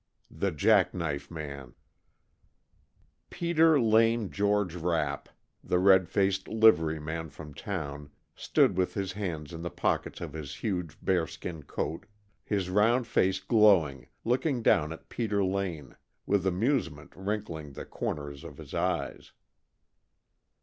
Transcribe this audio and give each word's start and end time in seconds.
DW 0.01 0.03
I. 0.03 0.39
THE 0.39 0.51
JACK 0.53 0.93
KNIFE 0.95 1.29
MAN 1.29 1.75
PETER 3.29 3.79
LANE 3.79 4.31
GEORGE 4.31 4.73
RAPP, 4.73 5.29
the 5.63 5.77
red 5.77 6.09
faced 6.09 6.47
livery 6.47 6.97
man 6.99 7.29
from 7.29 7.53
town, 7.53 8.09
stood 8.33 8.75
with 8.79 8.95
his 8.95 9.11
hands 9.11 9.53
in 9.53 9.61
the 9.61 9.69
pockets 9.69 10.19
of 10.19 10.33
his 10.33 10.55
huge 10.55 10.97
bear 11.05 11.27
skin 11.27 11.61
coat, 11.61 12.07
his 12.43 12.67
round 12.71 13.05
face 13.05 13.39
glowing, 13.39 14.07
looking 14.25 14.63
down 14.63 14.91
at 14.91 15.07
Peter 15.07 15.43
Lane, 15.43 15.95
with 16.25 16.47
amusement 16.47 17.13
wrinkling 17.15 17.73
the 17.73 17.85
corners 17.85 18.43
of 18.43 18.57
his 18.57 18.73
eyes. 18.73 19.33